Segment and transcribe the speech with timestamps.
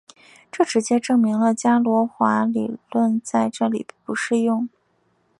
[0.51, 4.67] 这直接证明了伽罗华理论在这里不适用。